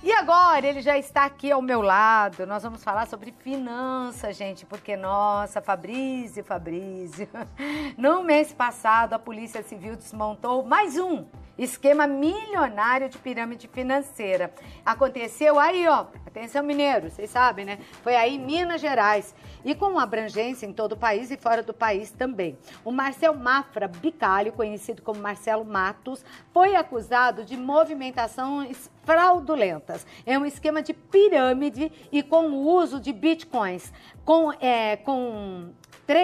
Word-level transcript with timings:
E 0.00 0.12
agora 0.12 0.64
ele 0.64 0.80
já 0.80 0.96
está 0.96 1.24
aqui 1.24 1.50
ao 1.50 1.60
meu 1.60 1.82
lado. 1.82 2.46
Nós 2.46 2.62
vamos 2.62 2.84
falar 2.84 3.08
sobre 3.08 3.34
finanças, 3.40 4.36
gente, 4.36 4.64
porque 4.64 4.96
nossa, 4.96 5.60
Fabrício, 5.60 6.44
Fabrício. 6.44 7.28
No 7.98 8.22
mês 8.22 8.52
passado, 8.52 9.14
a 9.14 9.18
Polícia 9.18 9.60
Civil 9.62 9.96
desmontou 9.96 10.62
mais 10.64 10.96
um 10.96 11.26
esquema 11.58 12.06
milionário 12.06 13.08
de 13.08 13.18
pirâmide 13.18 13.66
financeira. 13.66 14.54
Aconteceu 14.86 15.58
aí, 15.58 15.88
ó, 15.88 16.06
atenção 16.24 16.62
mineiro, 16.62 17.10
vocês 17.10 17.28
sabem, 17.28 17.64
né? 17.64 17.78
Foi 18.04 18.14
aí 18.14 18.36
em 18.36 18.38
Minas 18.38 18.80
Gerais 18.80 19.34
e 19.64 19.74
com 19.74 19.98
abrangência 19.98 20.64
em 20.64 20.72
todo 20.72 20.92
o 20.92 20.96
país 20.96 21.32
e 21.32 21.36
fora 21.36 21.62
do 21.62 21.74
país 21.74 22.12
também. 22.12 22.56
O 22.84 22.92
Marcel 22.92 23.34
Mafra 23.34 23.88
Bicalho, 23.88 24.52
conhecido 24.52 25.02
como 25.02 25.20
Marcelo 25.20 25.64
Matos, 25.64 26.24
foi 26.52 26.76
acusado 26.76 27.44
de 27.44 27.56
movimentações 27.56 28.88
fraudulentas. 29.08 30.06
É 30.26 30.38
um 30.38 30.44
esquema 30.44 30.82
de 30.82 30.92
pirâmide 30.92 31.90
e 32.12 32.22
com 32.22 32.50
o 32.50 32.68
uso 32.76 33.00
de 33.00 33.10
bitcoins. 33.10 33.90
Com, 34.22 34.52
é, 34.60 34.96
com 34.96 35.70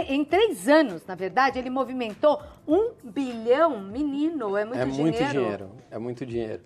em 0.08 0.22
três 0.24 0.68
anos, 0.68 1.04
na 1.06 1.14
verdade, 1.14 1.58
ele 1.58 1.70
movimentou 1.70 2.42
um 2.68 2.92
bilhão. 3.02 3.80
Menino, 3.80 4.54
é 4.56 4.64
muito 4.64 4.76
é 4.76 4.84
dinheiro. 4.84 5.00
É 5.00 5.08
muito 5.08 5.24
dinheiro, 5.24 5.70
é 5.92 5.98
muito 5.98 6.26
dinheiro. 6.26 6.60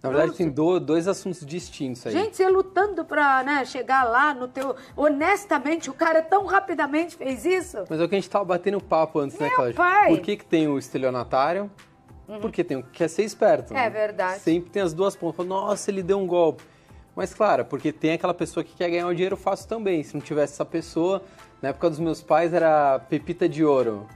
Na 0.00 0.10
verdade, 0.10 0.28
Nossa. 0.28 0.38
tem 0.38 0.80
dois 0.80 1.08
assuntos 1.08 1.44
distintos 1.46 2.06
aí. 2.06 2.12
Gente, 2.12 2.36
você 2.36 2.46
lutando 2.46 3.04
pra 3.04 3.42
né, 3.42 3.64
chegar 3.64 4.04
lá 4.04 4.34
no 4.34 4.46
teu. 4.46 4.76
Honestamente, 4.94 5.88
o 5.88 5.94
cara 5.94 6.20
tão 6.20 6.44
rapidamente 6.44 7.16
fez 7.16 7.44
isso. 7.44 7.78
Mas 7.88 7.98
é 7.98 8.04
o 8.04 8.08
que 8.08 8.14
a 8.14 8.18
gente 8.18 8.28
tava 8.28 8.44
batendo 8.44 8.80
papo 8.80 9.18
antes, 9.18 9.38
né, 9.38 9.46
Meu 9.46 9.50
né, 9.50 9.54
Cláudia? 9.56 9.76
Pai. 9.76 10.08
Por 10.08 10.20
que, 10.20 10.36
que 10.36 10.44
tem 10.44 10.68
o 10.68 10.78
estelionatário? 10.78 11.70
Uhum. 12.28 12.40
Porque 12.40 12.64
tem 12.64 12.76
o 12.76 12.82
que 12.82 12.90
quer 12.90 13.08
ser 13.08 13.22
esperto. 13.22 13.72
É 13.72 13.76
né? 13.76 13.90
verdade. 13.90 14.40
Sempre 14.40 14.70
tem 14.70 14.82
as 14.82 14.92
duas 14.92 15.14
pontas. 15.14 15.46
Nossa, 15.46 15.90
ele 15.90 16.02
deu 16.02 16.18
um 16.18 16.26
golpe. 16.26 16.62
Mas 17.14 17.32
claro, 17.32 17.64
porque 17.64 17.92
tem 17.92 18.12
aquela 18.12 18.34
pessoa 18.34 18.64
que 18.64 18.74
quer 18.74 18.90
ganhar 18.90 19.06
o 19.06 19.14
dinheiro 19.14 19.36
fácil 19.36 19.68
também. 19.68 20.02
Se 20.02 20.14
não 20.14 20.20
tivesse 20.20 20.54
essa 20.54 20.64
pessoa, 20.64 21.22
na 21.62 21.68
época 21.68 21.88
dos 21.90 22.00
meus 22.00 22.20
pais 22.20 22.52
era 22.52 22.98
pepita 22.98 23.48
de 23.48 23.64
ouro. 23.64 24.06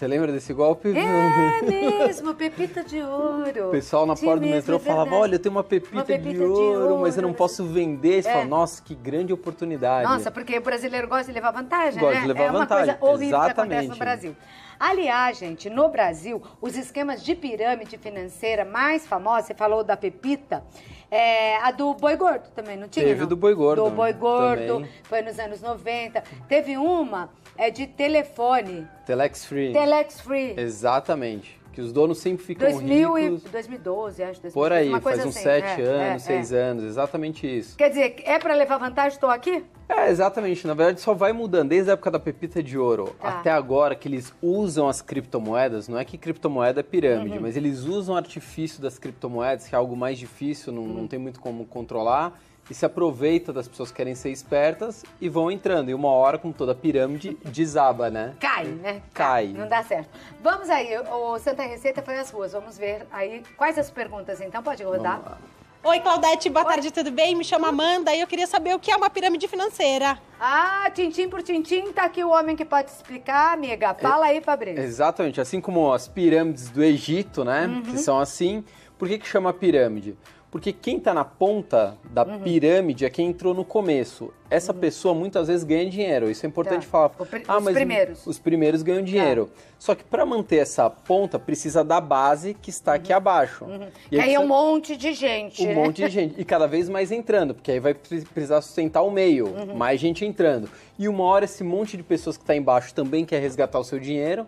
Você 0.00 0.06
lembra 0.06 0.32
desse 0.32 0.54
golpe? 0.54 0.94
É 0.96 1.60
mesmo, 1.60 2.34
pepita 2.34 2.82
de 2.82 3.02
ouro. 3.02 3.68
O 3.68 3.70
pessoal 3.70 4.06
na 4.06 4.16
porta 4.16 4.40
do 4.40 4.46
metrô 4.46 4.76
é 4.76 4.78
falava, 4.78 5.14
olha, 5.14 5.34
eu 5.34 5.38
tenho 5.38 5.54
uma 5.54 5.62
pepita, 5.62 5.94
uma 5.94 6.04
pepita 6.06 6.30
de, 6.30 6.40
ouro, 6.40 6.54
de, 6.54 6.78
ouro, 6.78 6.98
mas 7.02 7.18
eu 7.18 7.22
não 7.22 7.34
posso 7.34 7.66
vender. 7.66 8.22
Você 8.22 8.30
é. 8.30 8.32
fala, 8.32 8.46
nossa, 8.46 8.82
que 8.82 8.94
grande 8.94 9.30
oportunidade. 9.30 10.08
Nossa, 10.08 10.30
porque 10.30 10.56
o 10.56 10.62
brasileiro 10.62 11.06
gosta 11.06 11.26
de 11.26 11.32
levar 11.32 11.50
vantagem, 11.50 12.00
gosta 12.00 12.14
né? 12.14 12.20
De 12.22 12.28
levar 12.28 12.44
é 12.44 12.50
vantagem. 12.50 12.94
uma 12.94 12.96
coisa 12.96 13.12
horrível 13.12 13.38
Exatamente. 13.38 13.54
que 13.54 13.60
acontece 13.60 13.88
no 13.88 13.96
Brasil. 13.96 14.36
Aliás, 14.80 15.36
gente, 15.36 15.68
no 15.68 15.90
Brasil, 15.90 16.42
os 16.62 16.74
esquemas 16.78 17.22
de 17.22 17.34
pirâmide 17.34 17.98
financeira 17.98 18.64
mais 18.64 19.06
famosos, 19.06 19.48
você 19.48 19.54
falou 19.54 19.84
da 19.84 19.98
Pepita, 19.98 20.64
é, 21.10 21.56
a 21.58 21.70
do 21.72 21.94
Boi 21.94 22.16
Gordo 22.16 22.48
também, 22.54 22.76
não 22.76 22.88
tinha? 22.88 23.04
Teve 23.04 23.20
não? 23.20 23.28
do 23.28 23.36
Boi 23.36 23.54
Gordo. 23.54 23.84
Do 23.84 23.90
Boi 23.90 24.12
Gordo, 24.12 24.74
também. 24.74 24.90
foi 25.04 25.22
nos 25.22 25.38
anos 25.38 25.60
90. 25.60 26.22
Teve 26.48 26.76
uma 26.76 27.30
é 27.56 27.70
de 27.70 27.86
telefone. 27.86 28.88
Telex 29.04 29.44
Free. 29.44 29.72
Telex 29.72 30.20
Free. 30.20 30.54
Exatamente. 30.56 31.59
Que 31.80 31.86
os 31.86 31.92
donos 31.92 32.18
sempre 32.18 32.44
ficam 32.44 32.70
2000 32.70 33.14
ricos. 33.14 33.44
E 33.46 33.48
2012, 33.48 34.22
acho. 34.22 34.42
2012, 34.42 34.54
Por 34.54 34.72
aí, 34.72 35.00
faz 35.00 35.24
uns 35.24 35.36
assim. 35.36 35.44
7 35.44 35.80
é, 35.80 35.84
anos, 35.84 36.22
é, 36.22 36.26
6 36.26 36.52
é. 36.52 36.60
anos, 36.60 36.84
exatamente 36.84 37.58
isso. 37.58 37.76
Quer 37.76 37.88
dizer, 37.88 38.16
é 38.24 38.38
para 38.38 38.54
levar 38.54 38.76
vantagem, 38.76 39.14
estou 39.14 39.30
aqui? 39.30 39.64
É, 39.88 40.10
exatamente. 40.10 40.66
Na 40.66 40.74
verdade, 40.74 41.00
só 41.00 41.14
vai 41.14 41.32
mudando. 41.32 41.70
Desde 41.70 41.90
a 41.90 41.94
época 41.94 42.10
da 42.10 42.20
pepita 42.20 42.62
de 42.62 42.76
ouro 42.76 43.16
tá. 43.18 43.28
até 43.28 43.50
agora 43.50 43.94
que 43.94 44.06
eles 44.06 44.32
usam 44.42 44.88
as 44.88 45.00
criptomoedas. 45.00 45.88
Não 45.88 45.98
é 45.98 46.04
que 46.04 46.18
criptomoeda 46.18 46.80
é 46.80 46.82
pirâmide, 46.82 47.36
uhum. 47.36 47.42
mas 47.42 47.56
eles 47.56 47.84
usam 47.84 48.14
o 48.14 48.18
artifício 48.18 48.82
das 48.82 48.98
criptomoedas, 48.98 49.66
que 49.66 49.74
é 49.74 49.78
algo 49.78 49.96
mais 49.96 50.18
difícil, 50.18 50.72
não, 50.72 50.82
uhum. 50.82 50.92
não 50.92 51.06
tem 51.06 51.18
muito 51.18 51.40
como 51.40 51.64
controlar 51.64 52.38
e 52.68 52.74
se 52.74 52.84
aproveita 52.84 53.52
das 53.52 53.66
pessoas 53.66 53.90
que 53.90 53.96
querem 53.96 54.14
ser 54.14 54.30
espertas 54.30 55.04
e 55.20 55.28
vão 55.28 55.50
entrando. 55.50 55.90
E 55.90 55.94
uma 55.94 56.10
hora, 56.10 56.38
como 56.38 56.52
toda 56.52 56.74
pirâmide, 56.74 57.36
desaba, 57.44 58.10
né? 58.10 58.34
Cai, 58.40 58.64
né? 58.64 59.02
Cai. 59.14 59.48
Não 59.48 59.68
dá 59.68 59.82
certo. 59.82 60.08
Vamos 60.42 60.68
aí, 60.70 60.96
o 60.98 61.38
Santa 61.38 61.62
Receita 61.62 62.02
foi 62.02 62.16
às 62.18 62.30
ruas. 62.30 62.52
Vamos 62.52 62.78
ver 62.78 63.06
aí 63.10 63.42
quais 63.56 63.78
as 63.78 63.90
perguntas, 63.90 64.40
então. 64.40 64.62
Pode 64.62 64.82
rodar. 64.82 65.38
Oi, 65.82 65.98
Claudete, 66.00 66.50
boa 66.50 66.66
Oi. 66.66 66.72
tarde, 66.74 66.90
tudo 66.90 67.10
bem? 67.10 67.34
Me 67.34 67.42
chamo 67.42 67.64
Amanda 67.64 68.14
e 68.14 68.20
eu 68.20 68.26
queria 68.26 68.46
saber 68.46 68.74
o 68.74 68.78
que 68.78 68.90
é 68.90 68.96
uma 68.96 69.08
pirâmide 69.08 69.48
financeira. 69.48 70.18
Ah, 70.38 70.90
tintim 70.94 71.26
por 71.26 71.42
tintim, 71.42 71.90
tá 71.90 72.04
aqui 72.04 72.22
o 72.22 72.28
homem 72.28 72.54
que 72.54 72.66
pode 72.66 72.90
explicar, 72.90 73.54
amiga. 73.54 73.94
Fala 73.94 74.26
aí, 74.26 74.42
Fabrício. 74.42 74.82
Exatamente, 74.82 75.40
assim 75.40 75.58
como 75.58 75.90
as 75.90 76.06
pirâmides 76.06 76.68
do 76.68 76.84
Egito, 76.84 77.46
né? 77.46 77.66
Uhum. 77.66 77.82
Que 77.82 77.96
são 77.96 78.18
assim. 78.18 78.62
Por 78.98 79.08
que, 79.08 79.18
que 79.18 79.26
chama 79.26 79.54
pirâmide? 79.54 80.18
Porque 80.50 80.72
quem 80.72 80.96
está 80.96 81.14
na 81.14 81.24
ponta 81.24 81.96
da 82.10 82.24
uhum. 82.24 82.40
pirâmide 82.40 83.04
é 83.04 83.10
quem 83.10 83.28
entrou 83.28 83.54
no 83.54 83.64
começo. 83.64 84.32
Essa 84.50 84.72
uhum. 84.72 84.80
pessoa 84.80 85.14
muitas 85.14 85.46
vezes 85.46 85.62
ganha 85.62 85.88
dinheiro. 85.88 86.28
Isso 86.28 86.44
é 86.44 86.48
importante 86.48 86.86
tá. 86.86 86.90
falar. 86.90 87.12
ah, 87.46 87.58
os 87.58 87.64
mas 87.64 87.74
primeiros. 87.74 88.26
Os 88.26 88.38
primeiros 88.38 88.82
ganham 88.82 89.02
dinheiro. 89.02 89.46
Tá. 89.46 89.62
Só 89.78 89.94
que 89.94 90.02
para 90.02 90.26
manter 90.26 90.56
essa 90.56 90.90
ponta 90.90 91.38
precisa 91.38 91.84
da 91.84 92.00
base 92.00 92.54
que 92.54 92.68
está 92.68 92.92
uhum. 92.92 92.96
aqui 92.96 93.12
abaixo. 93.12 93.64
Uhum. 93.64 93.86
E 94.10 94.18
aí, 94.18 94.30
aí 94.30 94.34
é 94.34 94.40
um 94.40 94.48
monte 94.48 94.96
de 94.96 95.12
gente. 95.12 95.62
Um 95.62 95.66
né? 95.66 95.74
monte 95.74 96.02
de 96.02 96.08
gente. 96.10 96.34
E 96.36 96.44
cada 96.44 96.66
vez 96.66 96.88
mais 96.88 97.12
entrando, 97.12 97.54
porque 97.54 97.70
aí 97.70 97.78
vai 97.78 97.94
precisar 97.94 98.60
sustentar 98.60 99.02
o 99.02 99.10
meio. 99.10 99.46
Uhum. 99.46 99.76
Mais 99.76 100.00
gente 100.00 100.24
entrando. 100.24 100.68
E 100.98 101.08
uma 101.08 101.22
hora 101.24 101.44
esse 101.44 101.62
monte 101.62 101.96
de 101.96 102.02
pessoas 102.02 102.36
que 102.36 102.42
está 102.42 102.56
embaixo 102.56 102.92
também 102.92 103.24
quer 103.24 103.40
resgatar 103.40 103.78
o 103.78 103.84
seu 103.84 104.00
dinheiro 104.00 104.44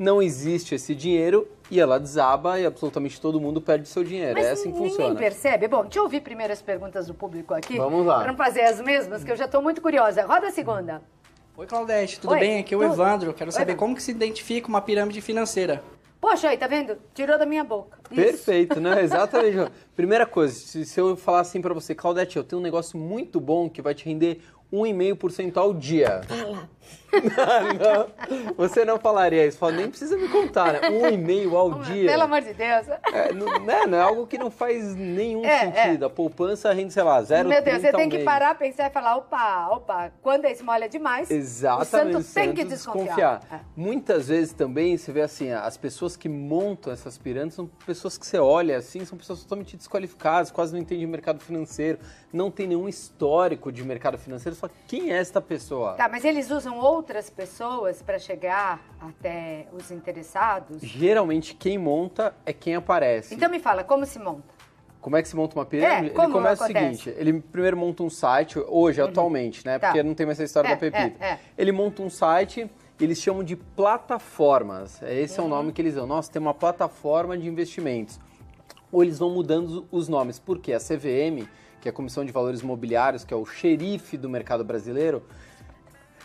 não 0.00 0.22
existe 0.22 0.74
esse 0.74 0.94
dinheiro 0.94 1.46
e 1.70 1.78
ela 1.78 2.00
desaba 2.00 2.58
e 2.58 2.64
absolutamente 2.64 3.20
todo 3.20 3.38
mundo 3.38 3.60
perde 3.60 3.86
seu 3.86 4.02
dinheiro. 4.02 4.32
Mas 4.32 4.46
é 4.46 4.50
assim 4.52 4.72
que 4.72 4.78
ninguém 4.78 4.88
funciona. 4.88 5.14
percebe. 5.14 5.68
Bom, 5.68 5.82
deixa 5.82 5.98
eu 5.98 6.04
ouvir 6.04 6.22
primeiro 6.22 6.50
as 6.50 6.62
perguntas 6.62 7.06
do 7.06 7.12
público 7.12 7.52
aqui. 7.52 7.76
Vamos 7.76 8.06
lá. 8.06 8.20
Para 8.20 8.28
não 8.28 8.36
fazer 8.36 8.62
as 8.62 8.80
mesmas, 8.80 9.22
que 9.22 9.30
eu 9.30 9.36
já 9.36 9.44
estou 9.44 9.60
muito 9.60 9.82
curiosa. 9.82 10.24
Roda 10.24 10.46
a 10.46 10.50
segunda. 10.50 11.02
Oi, 11.54 11.66
Claudete, 11.66 12.18
tudo 12.18 12.32
Oi, 12.32 12.40
bem? 12.40 12.60
Aqui 12.60 12.72
é 12.72 12.76
o 12.78 12.80
tudo. 12.80 12.94
Evandro. 12.94 13.34
Quero 13.34 13.50
Oi, 13.50 13.52
saber 13.52 13.76
como 13.76 13.94
que 13.94 14.02
se 14.02 14.10
identifica 14.10 14.68
uma 14.68 14.80
pirâmide 14.80 15.20
financeira. 15.20 15.84
Poxa, 16.18 16.48
aí, 16.48 16.56
tá 16.56 16.66
vendo? 16.66 16.96
Tirou 17.12 17.38
da 17.38 17.44
minha 17.44 17.62
boca. 17.62 17.98
Isso. 18.10 18.14
Perfeito, 18.14 18.80
né? 18.80 19.00
Exatamente. 19.04 19.70
Primeira 19.94 20.24
coisa, 20.24 20.54
se, 20.54 20.86
se 20.86 20.98
eu 20.98 21.14
falar 21.14 21.40
assim 21.40 21.60
para 21.60 21.74
você, 21.74 21.94
Claudete, 21.94 22.38
eu 22.38 22.44
tenho 22.44 22.58
um 22.58 22.62
negócio 22.62 22.98
muito 22.98 23.38
bom 23.38 23.68
que 23.68 23.82
vai 23.82 23.94
te 23.94 24.06
render 24.06 24.40
1,5% 24.72 25.56
ao 25.56 25.74
dia. 25.74 26.22
Fala. 26.26 26.68
não, 27.12 28.54
você 28.56 28.84
não 28.84 28.98
falaria 28.98 29.46
isso. 29.46 29.58
Fala, 29.58 29.72
nem 29.72 29.88
precisa 29.88 30.16
me 30.16 30.28
contar, 30.28 30.74
né? 30.74 30.88
Um 30.90 31.08
e 31.08 31.16
meio 31.16 31.56
ao 31.56 31.80
dia. 31.80 32.08
Pelo 32.08 32.22
amor 32.22 32.40
de 32.40 32.54
Deus. 32.54 32.88
É, 33.12 33.32
não, 33.32 33.58
né? 33.60 33.86
não 33.86 33.98
é 33.98 34.00
algo 34.00 34.26
que 34.26 34.38
não 34.38 34.50
faz 34.50 34.94
nenhum 34.94 35.44
é, 35.44 35.60
sentido. 35.60 36.04
É. 36.04 36.06
A 36.06 36.10
poupança 36.10 36.72
rende, 36.72 36.92
sei 36.92 37.02
lá, 37.02 37.20
zero 37.22 37.48
Meu 37.48 37.62
Deus, 37.62 37.80
você 37.80 37.92
tem 37.92 38.08
que 38.08 38.16
mês. 38.16 38.24
parar, 38.24 38.54
pensar 38.56 38.86
e 38.86 38.90
falar, 38.90 39.16
opa, 39.16 39.68
opa, 39.70 40.12
quando 40.22 40.44
esse 40.44 40.62
molha 40.62 40.88
demais, 40.88 41.30
Exatamente, 41.30 42.16
o 42.16 42.22
santo 42.22 42.34
tem 42.34 42.54
que 42.54 42.64
desconfiar. 42.64 43.38
desconfiar. 43.38 43.42
É. 43.52 43.60
Muitas 43.76 44.28
vezes 44.28 44.52
também 44.52 44.96
você 44.96 45.12
vê 45.12 45.22
assim, 45.22 45.50
as 45.50 45.76
pessoas 45.76 46.16
que 46.16 46.28
montam 46.28 46.92
essas 46.92 47.18
pirâmides 47.18 47.54
são 47.56 47.66
pessoas 47.86 48.16
que 48.16 48.26
você 48.26 48.38
olha 48.38 48.76
assim, 48.76 49.04
são 49.04 49.18
pessoas 49.18 49.42
totalmente 49.42 49.76
desqualificadas, 49.76 50.50
quase 50.50 50.72
não 50.72 50.80
entendem 50.80 51.04
de 51.04 51.10
mercado 51.10 51.40
financeiro, 51.40 51.98
não 52.32 52.50
tem 52.50 52.66
nenhum 52.66 52.88
histórico 52.88 53.72
de 53.72 53.82
mercado 53.84 54.16
financeiro, 54.16 54.56
quem 54.86 55.10
é 55.12 55.16
esta 55.18 55.40
pessoa? 55.40 55.92
Tá, 55.94 56.08
mas 56.08 56.24
eles 56.24 56.50
usam 56.50 56.78
outras 56.78 57.30
pessoas 57.30 58.02
para 58.02 58.18
chegar 58.18 58.80
até 59.00 59.66
os 59.72 59.90
interessados? 59.90 60.82
Geralmente 60.82 61.54
quem 61.54 61.78
monta 61.78 62.34
é 62.44 62.52
quem 62.52 62.74
aparece. 62.74 63.34
Então 63.34 63.48
me 63.50 63.58
fala, 63.60 63.84
como 63.84 64.04
se 64.04 64.18
monta? 64.18 64.60
Como 65.00 65.16
é 65.16 65.22
que 65.22 65.28
se 65.28 65.34
monta 65.36 65.56
uma 65.56 65.64
pirâmide? 65.64 66.08
É, 66.08 66.10
como 66.10 66.26
ele 66.26 66.32
começa 66.34 66.64
acontece? 66.64 66.86
o 66.86 66.98
seguinte, 67.04 67.18
ele 67.18 67.40
primeiro 67.40 67.76
monta 67.76 68.02
um 68.02 68.10
site, 68.10 68.58
hoje, 68.68 69.00
uhum. 69.00 69.08
atualmente, 69.08 69.64
né? 69.64 69.78
Tá. 69.78 69.88
Porque 69.88 70.02
não 70.02 70.14
tem 70.14 70.26
mais 70.26 70.38
essa 70.38 70.44
história 70.44 70.68
É, 70.68 70.70
da 70.72 70.76
Pepita. 70.76 71.24
é, 71.24 71.28
é. 71.30 71.40
Ele 71.56 71.72
monta 71.72 72.02
um 72.02 72.10
site, 72.10 72.70
eles 73.00 73.18
chamam 73.18 73.42
de 73.42 73.56
plataformas. 73.56 75.00
Esse 75.02 75.38
é 75.38 75.42
o 75.42 75.44
Uhum. 75.44 75.50
nome 75.50 75.72
que 75.72 75.80
eles 75.80 75.94
dão. 75.94 76.06
Nossa, 76.06 76.30
tem 76.30 76.40
uma 76.40 76.52
plataforma 76.52 77.36
de 77.38 77.48
investimentos. 77.48 78.20
Ou 78.92 79.02
eles 79.02 79.18
vão 79.18 79.30
mudando 79.30 79.86
os 79.90 80.08
nomes. 80.08 80.38
Por 80.38 80.58
quê? 80.58 80.72
A 80.74 80.78
CVM, 80.80 81.48
que 81.80 81.88
é 81.88 81.90
a 81.90 81.92
Comissão 81.92 82.24
de 82.24 82.32
Valores 82.32 82.60
Imobiliários, 82.60 83.24
que 83.24 83.32
é 83.32 83.36
o 83.36 83.44
xerife 83.46 84.16
do 84.16 84.28
mercado 84.28 84.64
brasileiro, 84.64 85.22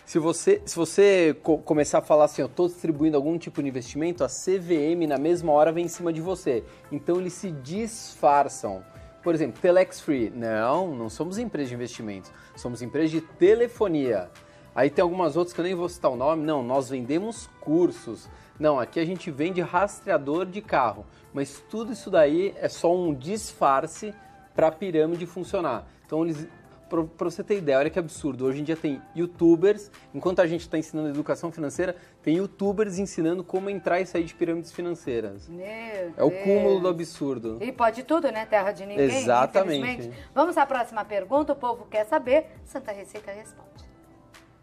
se 0.05 0.19
você, 0.19 0.61
se 0.65 0.75
você 0.75 1.35
co- 1.41 1.57
começar 1.57 1.97
a 1.97 2.01
falar 2.01 2.25
assim, 2.25 2.41
eu 2.41 2.45
estou 2.47 2.67
distribuindo 2.67 3.17
algum 3.17 3.37
tipo 3.39 3.61
de 3.63 3.67
investimento, 3.67 4.23
a 4.23 4.27
CVM 4.27 5.07
na 5.07 5.17
mesma 5.17 5.51
hora 5.51 5.71
vem 5.71 5.85
em 5.85 5.87
cima 5.87 6.13
de 6.13 6.21
você. 6.21 6.63
Então 6.91 7.19
eles 7.19 7.33
se 7.33 7.49
disfarçam. 7.51 8.83
Por 9.23 9.33
exemplo, 9.33 9.59
Telex 9.59 9.99
Free. 10.01 10.29
Não, 10.29 10.93
não 10.93 11.09
somos 11.09 11.39
empresa 11.39 11.69
de 11.69 11.75
investimentos, 11.75 12.31
somos 12.55 12.83
empresa 12.83 13.09
de 13.09 13.21
telefonia. 13.21 14.29
Aí 14.75 14.91
tem 14.91 15.01
algumas 15.01 15.35
outras 15.35 15.53
que 15.53 15.59
eu 15.59 15.65
nem 15.65 15.73
vou 15.73 15.89
citar 15.89 16.11
o 16.11 16.15
nome. 16.15 16.45
Não, 16.45 16.61
nós 16.61 16.87
vendemos 16.89 17.49
cursos. 17.59 18.29
Não, 18.59 18.79
aqui 18.79 18.99
a 18.99 19.05
gente 19.05 19.31
vende 19.31 19.59
rastreador 19.61 20.45
de 20.45 20.61
carro. 20.61 21.03
Mas 21.33 21.63
tudo 21.67 21.93
isso 21.93 22.11
daí 22.11 22.53
é 22.57 22.69
só 22.69 22.95
um 22.95 23.11
disfarce 23.11 24.13
para 24.55 24.67
a 24.67 24.71
pirâmide 24.71 25.25
funcionar. 25.25 25.85
Então 26.05 26.23
eles 26.23 26.47
pra, 26.89 27.03
pra 27.03 27.29
você 27.29 27.43
ter 27.43 27.57
ideia, 27.57 27.79
olha 27.79 27.89
que 27.89 27.99
absurdo. 27.99 28.45
Hoje 28.45 28.61
em 28.61 28.63
dia 28.63 28.75
tem 28.75 29.01
youtubers, 29.15 29.91
enquanto 30.13 30.39
a 30.39 30.47
gente 30.47 30.61
está 30.61 30.77
ensinando 30.77 31.09
educação 31.09 31.51
financeira, 31.51 31.95
tem 32.23 32.37
youtubers 32.37 32.97
ensinando 32.97 33.43
como 33.43 33.69
entrar 33.69 33.99
e 33.99 34.05
sair 34.05 34.23
de 34.23 34.33
pirâmides 34.33 34.71
financeiras. 34.71 35.47
Meu 35.49 35.65
É 35.65 36.23
o 36.23 36.31
cúmulo 36.31 36.75
do 36.75 36.93
Deus. 36.93 36.95
absurdo. 36.95 37.57
E 37.61 37.71
pode 37.71 38.03
tudo, 38.03 38.31
né? 38.31 38.45
Terra 38.45 38.71
de 38.71 38.85
ninguém. 38.85 39.05
Exatamente. 39.05 39.79
infelizmente. 39.81 40.17
Vamos 40.33 40.57
à 40.57 40.65
próxima 40.65 41.03
pergunta. 41.03 41.53
O 41.53 41.55
povo 41.55 41.85
quer 41.89 42.05
saber. 42.05 42.47
Santa 42.63 42.91
Receita 42.91 43.31
responde. 43.31 43.85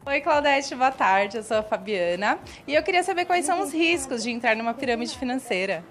Oi, 0.04 0.20
Claudete, 0.20 0.74
boa 0.74 0.90
tarde. 0.90 1.36
Eu 1.36 1.42
sou 1.44 1.58
a 1.58 1.62
Fabiana 1.62 2.38
e 2.66 2.74
eu 2.74 2.82
queria 2.82 3.04
saber 3.04 3.24
quais 3.24 3.44
são 3.44 3.60
os 3.60 3.72
riscos 3.72 4.24
de 4.24 4.30
entrar 4.30 4.56
numa 4.56 4.74
pirâmide 4.74 5.16
financeira. 5.16 5.84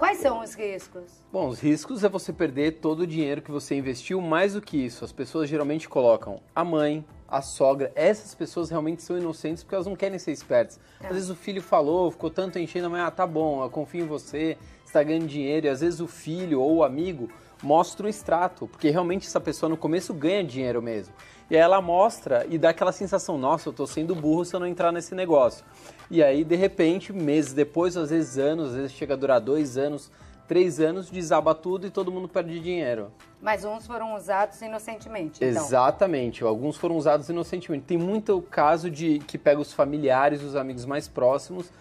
Quais 0.00 0.16
são 0.16 0.40
os 0.40 0.54
riscos? 0.54 1.22
Bom, 1.30 1.46
os 1.46 1.60
riscos 1.60 2.02
é 2.02 2.08
você 2.08 2.32
perder 2.32 2.78
todo 2.80 3.00
o 3.00 3.06
dinheiro 3.06 3.42
que 3.42 3.50
você 3.50 3.74
investiu. 3.74 4.18
Mais 4.18 4.54
do 4.54 4.62
que 4.62 4.78
isso, 4.78 5.04
as 5.04 5.12
pessoas 5.12 5.46
geralmente 5.46 5.90
colocam 5.90 6.40
a 6.56 6.64
mãe, 6.64 7.04
a 7.28 7.42
sogra. 7.42 7.92
Essas 7.94 8.34
pessoas 8.34 8.70
realmente 8.70 9.02
são 9.02 9.18
inocentes 9.18 9.62
porque 9.62 9.74
elas 9.74 9.86
não 9.86 9.94
querem 9.94 10.18
ser 10.18 10.32
espertas. 10.32 10.80
Às 10.98 11.12
vezes 11.12 11.28
o 11.28 11.36
filho 11.36 11.60
falou, 11.60 12.10
ficou 12.10 12.30
tanto 12.30 12.58
enchendo 12.58 12.86
a 12.86 12.88
mãe, 12.88 13.02
ah, 13.02 13.10
tá 13.10 13.26
bom, 13.26 13.62
eu 13.62 13.68
confio 13.68 14.02
em 14.02 14.06
você, 14.06 14.56
você 14.82 14.92
tá 14.94 15.02
ganhando 15.02 15.26
dinheiro. 15.26 15.66
E 15.66 15.68
às 15.68 15.82
vezes 15.82 16.00
o 16.00 16.08
filho 16.08 16.62
ou 16.62 16.76
o 16.76 16.82
amigo 16.82 17.28
mostra 17.62 18.06
o 18.06 18.08
extrato, 18.08 18.66
porque 18.66 18.90
realmente 18.90 19.26
essa 19.26 19.40
pessoa 19.40 19.68
no 19.68 19.76
começo 19.76 20.14
ganha 20.14 20.42
dinheiro 20.42 20.80
mesmo. 20.80 21.14
E 21.50 21.56
aí 21.56 21.60
ela 21.60 21.80
mostra 21.80 22.46
e 22.48 22.56
dá 22.56 22.70
aquela 22.70 22.92
sensação, 22.92 23.36
nossa, 23.36 23.68
eu 23.68 23.72
tô 23.72 23.86
sendo 23.86 24.14
burro 24.14 24.44
se 24.44 24.54
eu 24.54 24.60
não 24.60 24.66
entrar 24.66 24.92
nesse 24.92 25.14
negócio. 25.14 25.64
E 26.10 26.22
aí, 26.22 26.44
de 26.44 26.54
repente, 26.54 27.12
meses 27.12 27.52
depois, 27.52 27.96
às 27.96 28.10
vezes 28.10 28.38
anos, 28.38 28.70
às 28.70 28.76
vezes 28.76 28.92
chega 28.92 29.14
a 29.14 29.16
durar 29.16 29.40
dois 29.40 29.76
anos, 29.76 30.10
três 30.46 30.80
anos, 30.80 31.10
desaba 31.10 31.54
tudo 31.54 31.86
e 31.86 31.90
todo 31.90 32.10
mundo 32.10 32.28
perde 32.28 32.60
dinheiro. 32.60 33.12
Mas 33.40 33.64
uns 33.64 33.86
foram 33.86 34.14
usados 34.14 34.60
inocentemente. 34.60 35.44
Então. 35.44 35.48
Exatamente, 35.64 36.44
alguns 36.44 36.76
foram 36.76 36.96
usados 36.96 37.28
inocentemente. 37.28 37.84
Tem 37.84 37.98
muito 37.98 38.40
caso 38.42 38.90
de 38.90 39.18
que 39.20 39.38
pega 39.38 39.60
os 39.60 39.72
familiares, 39.72 40.42
os 40.42 40.56
amigos 40.56 40.84
mais 40.84 41.08
próximos, 41.08 41.72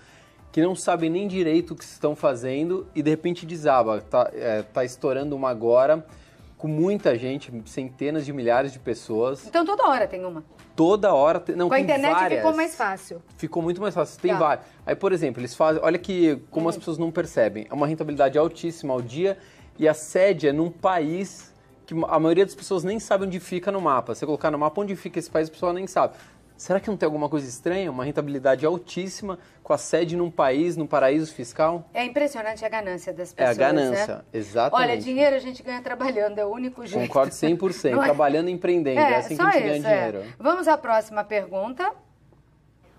que 0.51 0.62
não 0.62 0.75
sabem 0.75 1.10
nem 1.10 1.28
direito 1.28 1.72
o 1.72 1.75
que 1.75 1.84
estão 1.84 2.16
fazendo 2.16 2.88
e 2.96 3.01
de 3.04 3.10
repente 3.10 3.46
desaba. 3.46 4.01
Tá, 4.01 4.30
é, 4.34 4.63
tá 4.63 4.84
estourando 4.84 5.36
uma 5.36 5.50
agora 5.50 6.06
com 6.57 6.68
muita 6.68 7.18
gente, 7.18 7.51
centenas 7.66 8.25
de 8.25 8.34
milhares 8.34 8.74
de 8.74 8.80
pessoas. 8.80 9.46
Então 9.48 9.66
toda 9.66 9.88
hora 9.88 10.07
tem 10.07 10.25
uma. 10.25 10.44
Toda 10.75 11.13
hora. 11.13 11.40
tem- 11.40 11.56
Não, 11.56 11.68
Com 11.68 11.74
a 11.74 11.78
tem 11.78 11.84
internet 11.86 12.12
várias. 12.13 12.40
ficou 12.42 12.56
mais 12.56 12.75
fácil. 12.75 13.22
Ficou 13.38 13.62
muito 13.63 13.81
mais 13.81 13.94
fácil. 13.94 14.19
Tem 14.22 14.31
Tá. 14.31 14.40
vários. 14.40 14.66
Aí, 14.86 14.96
por 14.96 15.12
exemplo, 15.12 15.40
eles 15.42 15.54
fazem. 15.56 15.81
Olha 15.84 15.98
que 15.98 16.38
como 16.50 16.68
as 16.69 16.78
pessoas 16.78 16.98
não 16.98 17.12
percebem. 17.12 17.66
É 17.69 17.74
uma 17.74 17.86
rentabilidade 17.88 18.38
altíssima 18.38 18.94
ao 18.94 19.01
dia 19.01 19.38
e 19.78 19.88
a 19.88 19.94
sede 19.94 20.48
é 20.48 20.54
num 20.54 20.69
país 20.69 21.54
que 21.86 21.94
a 22.07 22.19
maioria 22.19 22.46
das 22.46 22.56
pessoas 22.56 22.84
nem 22.84 23.00
sabe 23.00 23.25
onde 23.25 23.40
fica 23.40 23.72
no 23.72 23.81
mapa. 23.81 24.13
Se 24.13 24.19
você 24.19 24.25
colocar 24.25 24.51
no 24.51 24.57
mapa 24.60 24.81
onde 24.81 24.96
fica 24.96 25.18
esse 25.19 25.30
país, 25.30 25.48
a 25.48 25.51
pessoa 25.51 25.74
nem 25.74 25.88
sabe. 25.88 26.13
Será 26.59 26.77
que 26.77 26.89
não 26.89 26.97
tem 26.97 27.07
alguma 27.07 27.29
coisa 27.29 27.47
estranha? 27.47 27.89
Uma 27.89 28.03
rentabilidade 28.03 28.65
altíssima 28.65 29.39
com 29.63 29.71
a 29.71 29.77
sede 29.77 30.17
num 30.17 30.29
país, 30.29 30.75
num 30.75 30.85
paraíso 30.85 31.33
fiscal? 31.33 31.89
É 31.94 32.03
impressionante 32.03 32.65
a 32.65 32.67
ganância 32.67 33.13
das 33.13 33.29
É 33.29 33.31
a 33.31 33.35
pessoas. 33.47 33.57
ganância, 33.57 34.15
Né? 34.17 34.21
exatamente. 34.33 34.89
Olha, 34.89 35.01
dinheiro 35.01 35.35
a 35.38 35.39
gente 35.39 35.63
ganha 35.63 35.81
trabalhando, 35.81 36.38
é 36.38 36.45
o 36.45 36.50
único 36.50 36.85
jeito. 36.85 37.07
Concordo 37.07 37.31
100%. 37.33 37.91
Não 37.95 38.01
é? 38.03 38.06
Trabalhando 38.07 38.50
e 38.50 38.51
empreendendo. 38.51 39.00
É, 39.00 39.13
É, 39.13 39.15
assim 39.15 39.38
que 39.38 39.41
a 39.41 39.51
gente 39.51 39.61
ganha 39.63 39.77
isso. 39.77 39.88
é. 39.88 40.11
dinheiro. 40.11 40.33
Vamos 40.38 40.67
à 40.67 40.77
próxima 40.77 41.23
pergunta. 41.23 41.89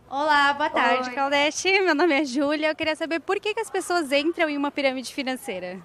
Olá, 0.09 0.55
boa 0.55 0.71
tarde, 0.71 1.11
Oi. 1.11 1.15
Claudete. 1.15 1.71
Meu 1.83 1.95
nome 1.95 2.15
é 2.19 2.25
Júlia. 2.25 2.69
Eu 2.71 2.75
queria 2.75 2.97
saber 2.97 3.21
por 3.21 3.39
que, 3.39 3.53
que 3.53 3.61
as 3.61 3.69
pessoas 3.71 4.11
entram 4.11 4.49
em 4.49 4.57
uma 4.57 4.71
pirâmide 4.71 5.13
financeira. 5.13 5.79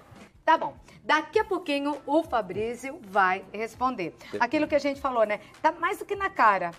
Tá 0.46 0.56
bom. 0.56 0.74
Daqui 1.04 1.38
a 1.40 1.44
pouquinho 1.44 1.98
o 2.06 2.22
Fabrício 2.22 2.98
vai 3.06 3.44
responder. 3.52 4.14
Aquilo 4.40 4.66
que 4.66 4.74
a 4.74 4.78
gente 4.80 4.98
falou, 4.98 5.24
né? 5.26 5.40
Tá 5.60 5.70
mais 5.72 5.98
do 5.98 6.06
que 6.06 6.16
na 6.16 6.30
cara. 6.30 6.70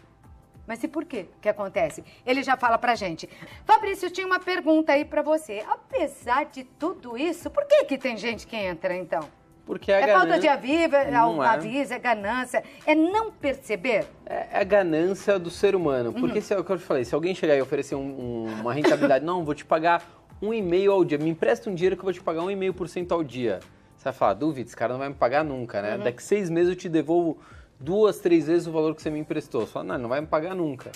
Mas 0.68 0.84
e 0.84 0.88
por 0.88 1.06
quê 1.06 1.28
que 1.42 1.48
acontece? 1.48 2.04
Ele 2.26 2.44
já 2.44 2.58
fala 2.58 2.78
pra 2.78 2.94
gente. 2.94 3.28
Fabrício, 3.66 4.12
tinha 4.12 4.28
uma 4.28 4.40
pergunta 4.40 4.92
aí 4.92 5.06
pra 5.06 5.22
você. 5.22 5.64
Apesar 5.68 6.46
de 6.46 6.66
tudo 6.66 7.18
isso, 7.18 7.50
por 7.50 7.66
que 7.66 7.86
que 7.86 7.98
tem 7.98 8.18
gente 8.18 8.46
que 8.46 8.56
entra 8.58 8.94
então? 8.94 9.22
Porque 9.66 9.92
a 9.92 10.00
É 10.00 10.08
falta 10.08 10.26
ganância- 10.28 10.42
de 10.42 10.48
aviso, 10.48 10.96
é, 10.96 11.10
é. 11.12 11.16
aviso, 11.16 11.94
é 11.94 12.00
ganância, 12.00 12.64
é 12.86 12.94
não 12.96 13.32
perceber? 13.32 14.06
É 14.26 14.48
é 14.52 14.60
a 14.60 14.64
ganância 14.64 15.38
do 15.40 15.50
ser 15.50 15.76
humano. 15.76 16.12
Uhum. 16.12 16.20
Porque 16.22 16.42
se 16.42 16.54
é 16.54 16.60
o 16.60 16.64
que 16.64 16.72
eu 16.72 16.78
te 16.78 16.84
falei, 16.84 17.04
se 17.06 17.16
alguém 17.16 17.34
chegar 17.36 17.56
e 17.56 17.62
oferecer 17.62 17.96
um- 17.96 18.46
um- 18.48 18.62
uma 18.62 18.74
rentabilidade, 18.74 19.24
não, 19.26 19.44
vou 19.46 19.54
te 19.56 19.66
pagar 19.66 20.04
um 20.42 20.54
e-mail 20.54 20.92
ao 20.92 21.04
dia, 21.04 21.18
me 21.18 21.30
empresta 21.30 21.70
um 21.70 21.76
dinheiro 21.76 21.96
que 21.96 22.02
eu 22.02 22.06
vou 22.06 22.14
te 22.14 22.22
pagar 22.22 22.44
um 22.44 22.52
e 22.52 22.56
meio 22.56 22.74
por 22.74 22.88
cento 22.90 23.14
ao 23.14 23.24
dia. 23.24 23.60
Você 23.98 24.04
vai 24.06 24.14
falar, 24.14 24.34
duvido, 24.36 24.68
esse 24.68 24.76
cara 24.76 24.94
não 24.94 25.00
vai 25.00 25.10
me 25.10 25.16
pagar 25.16 25.44
nunca, 25.44 25.78
Uhum. 25.80 25.84
né? 25.84 25.98
Daqui 25.98 26.24
seis 26.24 26.50
meses 26.50 26.70
eu 26.70 26.76
te 26.76 26.88
devolvo 26.88 27.38
duas, 27.80 28.20
três 28.20 28.48
vezes 28.48 28.68
o 28.68 28.72
valor 28.72 28.96
que 28.96 29.02
você 29.02 29.10
me 29.10 29.20
emprestou. 29.20 29.62
Você 29.62 29.72
fala, 29.74 29.86
não, 29.86 29.98
não 30.00 30.10
vai 30.10 30.22
me 30.22 30.28
pagar 30.28 30.56
nunca. 30.56 30.92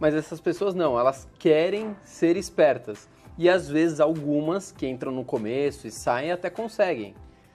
Mas 0.00 0.14
essas 0.14 0.40
pessoas 0.40 0.74
não, 0.74 0.98
elas 0.98 1.28
querem 1.38 1.96
ser 2.02 2.36
espertas. 2.36 3.08
E 3.38 3.48
às 3.48 3.68
vezes 3.68 4.00
algumas 4.00 4.72
que 4.72 4.86
entram 4.86 5.12
no 5.12 5.24
começo 5.24 5.86
e 5.86 5.90
saem 5.90 6.32
até 6.32 6.50
conseguem. 6.50 7.14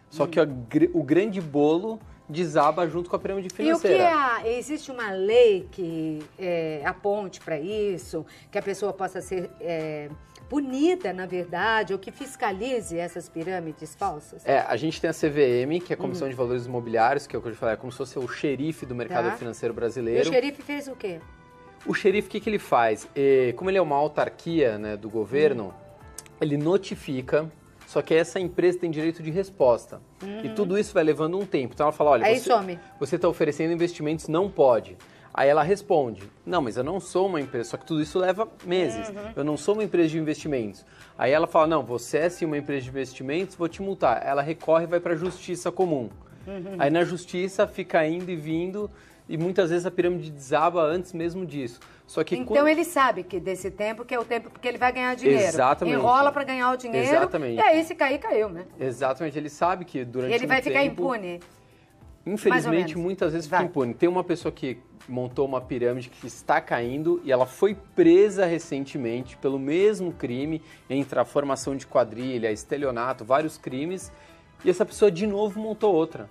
Só 0.09 0.25
que 0.25 0.39
a 0.39 0.45
gr- 0.45 0.89
o 0.93 1.03
grande 1.03 1.41
bolo 1.41 1.99
desaba 2.29 2.87
junto 2.87 3.09
com 3.09 3.15
a 3.15 3.19
pirâmide 3.19 3.47
E 3.47 3.51
o 3.51 3.51
que 3.51 3.55
financeira. 3.87 4.41
é 4.43 4.57
existe 4.57 4.91
uma 4.91 5.11
lei 5.11 5.67
que 5.71 6.21
é, 6.37 6.81
aponte 6.85 7.39
para 7.39 7.59
isso, 7.59 8.25
que 8.51 8.57
a 8.57 8.61
pessoa 8.61 8.91
possa 8.91 9.21
ser 9.21 9.49
é, 9.61 10.09
punida, 10.49 11.13
na 11.13 11.25
verdade, 11.25 11.93
ou 11.93 11.99
que 11.99 12.11
fiscalize 12.11 12.97
essas 12.97 13.29
pirâmides 13.29 13.95
falsas? 13.95 14.45
É, 14.45 14.59
a 14.59 14.75
gente 14.75 14.99
tem 14.99 15.09
a 15.09 15.13
CVM, 15.13 15.79
que 15.85 15.93
é 15.93 15.95
a 15.95 15.97
Comissão 15.97 16.27
de 16.27 16.35
Valores 16.35 16.65
Imobiliários, 16.65 17.25
que 17.27 17.35
é 17.35 17.39
o 17.39 17.41
que 17.41 17.47
eu 17.49 17.55
falei, 17.55 17.73
é 17.75 17.77
como 17.77 17.91
se 17.91 17.97
fosse 17.97 18.19
o 18.19 18.27
xerife 18.27 18.85
do 18.85 18.93
mercado 18.95 19.29
Tá. 19.29 19.37
financeiro 19.37 19.71
E 19.71 19.75
o 19.75 19.75
brasileiro. 19.75 20.29
xerife 20.29 20.61
fez 20.61 20.87
o 20.87 20.95
quê? 20.95 21.19
O 21.85 21.93
xerife, 21.93 22.27
o 22.27 22.31
que, 22.31 22.39
que 22.41 22.49
ele 22.49 22.59
faz? 22.59 23.07
Eh, 23.15 23.53
como 23.55 23.69
ele 23.69 23.77
é 23.77 23.81
uma 23.81 23.95
autarquia 23.95 24.77
né, 24.77 24.97
do 24.97 25.09
governo, 25.09 25.73
ele 26.41 26.57
notifica, 26.57 27.49
só 27.87 28.01
que 28.01 28.13
essa 28.13 28.37
empresa 28.37 28.79
tem 28.79 28.91
direito 28.91 29.23
de 29.23 29.31
resposta. 29.31 30.01
E 30.43 30.49
tudo 30.49 30.77
isso 30.77 30.93
vai 30.93 31.05
levando 31.05 31.39
um 31.39 31.45
tempo. 31.45 31.73
Então 31.73 31.85
ela 31.85 31.93
fala, 31.93 32.11
olha, 32.11 32.25
Aí 32.25 32.37
você, 32.99 33.15
está 33.15 33.29
oferecendo 33.29 33.71
investimentos, 33.71 34.27
não 34.27 34.51
pode. 34.51 34.97
Aí 35.33 35.47
ela 35.47 35.63
responde, 35.63 36.23
não, 36.45 36.61
mas 36.61 36.75
eu 36.75 36.83
não 36.83 36.99
sou 36.99 37.27
uma 37.27 37.39
empresa, 37.39 37.69
só 37.69 37.77
que 37.77 37.85
tudo 37.85 38.01
isso 38.01 38.19
leva 38.19 38.45
meses. 38.65 39.09
Eu 39.33 39.43
não 39.45 39.55
sou 39.55 39.73
uma 39.73 39.85
empresa 39.85 40.09
de 40.09 40.19
investimentos. 40.19 40.85
Aí 41.17 41.31
ela 41.31 41.47
fala, 41.47 41.65
não, 41.65 41.81
você 41.81 42.17
é 42.17 42.29
sim 42.29 42.43
uma 42.43 42.57
empresa 42.57 42.83
de 42.83 42.89
investimentos, 42.89 43.55
vou 43.55 43.69
te 43.69 43.81
multar. 43.81 44.21
Ela 44.25 44.41
recorre 44.41 44.83
e 44.83 44.87
vai 44.87 44.99
para 44.99 45.13
a 45.13 45.17
justiça 45.17 45.71
comum. 45.71 46.09
Aí 46.77 46.89
na 46.89 47.05
justiça 47.05 47.65
fica 47.65 48.05
indo 48.05 48.29
e 48.29 48.35
vindo, 48.35 48.91
e 49.29 49.37
muitas 49.37 49.69
vezes 49.69 49.85
a 49.85 49.91
pirâmide 49.91 50.31
desaba 50.31 50.81
antes 50.83 51.13
mesmo 51.13 51.45
disso. 51.45 51.79
Só 52.05 52.23
que 52.23 52.35
Então 52.35 52.55
quando- 52.55 52.67
ele 52.67 52.85
sabe 52.85 53.23
que 53.23 53.39
desse 53.39 53.69
tempo 53.69 54.05
que 54.05 54.15
é 54.15 54.19
o 54.19 54.23
tempo 54.23 54.49
porque 54.49 54.67
ele 54.67 54.77
vai 54.77 54.91
ganhar 54.93 55.13
dinheiro. 55.15 55.43
Exatamente. 55.43 55.95
Enrola 55.97 56.31
para 56.31 56.43
ganhar 56.45 56.71
o 56.71 56.77
dinheiro. 56.77 57.05
Exatamente. 57.05 57.55
E 57.57 57.61
aí 57.61 57.83
se 57.83 57.93
cair, 57.95 58.17
caiu, 58.19 58.47
né? 58.49 58.65
Exatamente, 58.79 59.37
ele 59.37 59.49
sabe 59.49 59.83
que 59.83 60.05
durante 60.05 60.31
E 60.31 60.35
ele 60.35 60.45
um 60.45 60.47
vai 60.47 60.61
ficar 60.61 60.79
tempo, 60.79 61.01
impune. 61.03 61.39
Infelizmente, 62.25 62.97
muitas 62.97 63.31
vezes 63.33 63.47
Vai. 63.47 63.59
fica 63.61 63.69
impune. 63.71 63.93
Tem 63.93 64.07
uma 64.09 64.23
pessoa 64.23 64.51
que 64.51 64.77
montou 65.07 65.45
uma 65.45 65.61
pirâmide 65.61 66.09
que 66.09 66.27
está 66.27 66.59
caindo 66.59 67.21
e 67.23 67.31
ela 67.31 67.45
foi 67.45 67.73
presa 67.95 68.45
recentemente 68.45 69.37
pelo 69.37 69.57
mesmo 69.57 70.11
crime, 70.11 70.61
entre 70.89 71.17
a 71.19 71.23
formação 71.23 71.75
de 71.77 71.87
quadrilha, 71.87 72.51
estelionato, 72.51 73.23
vários 73.23 73.57
crimes, 73.57 74.11
e 74.65 74.69
essa 74.69 74.85
pessoa 74.85 75.09
de 75.09 75.25
novo 75.25 75.59
montou 75.59 75.93
outra. 75.95 76.29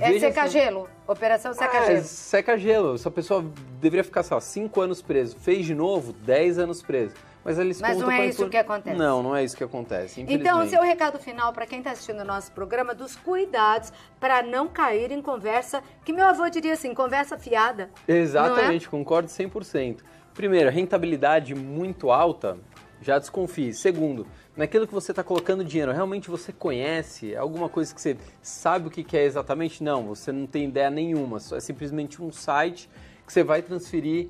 É 0.00 0.08
Veja 0.10 0.28
seca 0.28 0.40
essa- 0.40 0.48
gelo. 0.50 0.88
Operação 1.06 1.52
seca 1.52 1.78
Ah, 1.78 1.84
gelo. 1.86 2.04
seca 2.04 2.58
gelo. 2.58 2.94
Essa 2.94 3.10
pessoa 3.10 3.44
deveria 3.80 4.02
ficar, 4.04 4.22
sei 4.22 4.34
lá, 4.34 4.40
5 4.40 4.80
anos 4.80 5.02
preso. 5.02 5.36
Fez 5.36 5.66
de 5.66 5.74
novo, 5.74 6.12
10 6.12 6.58
anos 6.58 6.82
preso. 6.82 7.14
Mas 7.44 7.58
eles 7.58 7.80
Mas 7.80 7.98
não 7.98 8.08
é 8.10 8.26
isso 8.26 8.48
que 8.48 8.56
acontece. 8.56 8.96
Não, 8.96 9.20
não 9.22 9.34
é 9.34 9.42
isso 9.42 9.56
que 9.56 9.64
acontece. 9.64 10.24
Então, 10.28 10.64
seu 10.68 10.80
recado 10.80 11.18
final 11.18 11.52
para 11.52 11.66
quem 11.66 11.78
está 11.80 11.90
assistindo 11.90 12.20
o 12.20 12.24
nosso 12.24 12.52
programa 12.52 12.94
dos 12.94 13.16
cuidados 13.16 13.92
para 14.20 14.42
não 14.44 14.68
cair 14.68 15.10
em 15.10 15.20
conversa, 15.20 15.82
que 16.04 16.12
meu 16.12 16.24
avô 16.24 16.48
diria 16.48 16.72
assim, 16.74 16.94
conversa 16.94 17.36
fiada. 17.36 17.90
Exatamente, 18.06 18.88
concordo 18.88 19.28
100%. 19.28 20.04
Primeiro, 20.32 20.70
rentabilidade 20.70 21.52
muito 21.52 22.12
alta, 22.12 22.56
já 23.00 23.18
desconfie. 23.18 23.74
Segundo, 23.74 24.24
naquilo 24.56 24.86
que 24.86 24.94
você 24.94 25.12
está 25.12 25.22
colocando 25.22 25.64
dinheiro, 25.64 25.92
realmente 25.92 26.28
você 26.28 26.52
conhece? 26.52 27.34
É 27.34 27.38
alguma 27.38 27.68
coisa 27.68 27.94
que 27.94 28.00
você 28.00 28.16
sabe 28.40 28.88
o 28.88 28.90
que 28.90 29.16
é 29.16 29.24
exatamente? 29.24 29.82
Não, 29.82 30.04
você 30.04 30.30
não 30.32 30.46
tem 30.46 30.64
ideia 30.64 30.90
nenhuma. 30.90 31.38
É 31.52 31.60
simplesmente 31.60 32.22
um 32.22 32.30
site 32.30 32.88
que 33.26 33.32
você 33.32 33.42
vai 33.42 33.62
transferir 33.62 34.28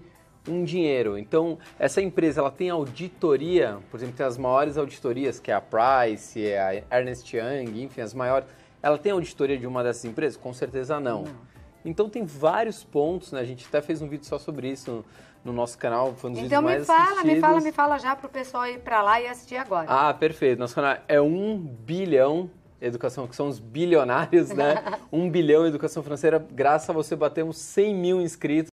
um 0.48 0.64
dinheiro. 0.64 1.16
Então, 1.16 1.58
essa 1.78 2.00
empresa, 2.00 2.40
ela 2.40 2.50
tem 2.50 2.70
auditoria, 2.70 3.78
por 3.90 3.96
exemplo, 3.96 4.16
tem 4.16 4.26
as 4.26 4.36
maiores 4.36 4.76
auditorias, 4.76 5.38
que 5.38 5.50
é 5.50 5.54
a 5.54 5.60
Price, 5.60 6.44
é 6.44 6.84
a 6.90 6.98
Ernest 6.98 7.36
Young, 7.36 7.82
enfim, 7.82 8.00
as 8.00 8.12
maiores. 8.14 8.48
Ela 8.82 8.98
tem 8.98 9.12
auditoria 9.12 9.56
de 9.56 9.66
uma 9.66 9.82
dessas 9.82 10.04
empresas? 10.04 10.36
Com 10.36 10.52
certeza 10.52 10.98
não. 10.98 11.24
Então 11.84 12.08
tem 12.08 12.24
vários 12.24 12.84
pontos, 12.84 13.32
né? 13.32 13.40
A 13.40 13.44
gente 13.44 13.66
até 13.66 13.80
fez 13.80 14.00
um 14.02 14.08
vídeo 14.08 14.24
só 14.26 14.38
sobre 14.38 14.70
isso 14.70 14.90
no, 14.90 15.04
no 15.44 15.52
nosso 15.52 15.76
canal, 15.78 16.14
foi 16.14 16.30
um 16.30 16.34
dos 16.34 16.42
Então 16.42 16.62
vídeos 16.62 16.80
me 16.80 16.86
mais 16.86 16.86
fala, 16.86 17.04
me 17.06 17.10
assistidos. 17.12 17.40
fala, 17.40 17.60
me 17.60 17.72
fala 17.72 17.98
já 17.98 18.16
pro 18.16 18.28
pessoal 18.28 18.66
ir 18.66 18.78
para 18.80 19.02
lá 19.02 19.20
e 19.20 19.26
assistir 19.26 19.56
agora. 19.56 19.86
Ah, 19.88 20.14
perfeito. 20.14 20.58
Nosso 20.58 20.74
canal 20.74 20.98
é 21.08 21.20
1 21.20 21.58
bilhão 21.58 22.50
educação, 22.80 23.28
que 23.28 23.36
são 23.36 23.46
os 23.48 23.60
bilionários, 23.60 24.50
né? 24.50 24.82
Um 25.12 25.30
bilhão 25.30 25.64
educação 25.66 26.02
financeira. 26.02 26.44
Graças 26.50 26.90
a 26.90 26.92
você 26.92 27.14
batemos 27.14 27.56
100 27.58 27.94
mil 27.94 28.20
inscritos. 28.20 28.71